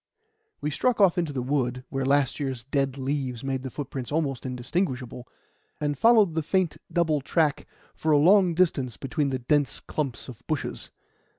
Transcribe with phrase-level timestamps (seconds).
[0.61, 4.47] We struck off into the wood, where last year's dead leaves made the footprints almost
[4.47, 5.27] indistinguishable,
[5.79, 10.41] and followed the faint double track for a long distance between the dense clumps of
[10.47, 10.89] bushes.